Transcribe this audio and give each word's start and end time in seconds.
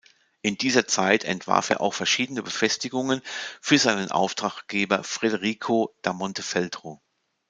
In 0.41 0.57
dieser 0.57 0.87
Zeit 0.87 1.25
entwarf 1.25 1.69
er 1.69 1.79
auch 1.79 1.93
verschiedene 1.93 2.41
Befestigungen 2.41 3.21
für 3.61 3.77
seinen 3.77 4.09
Auftraggeber 4.09 5.03
Federico 5.03 5.93
da 6.01 6.11
Montefeltro. 6.11 6.99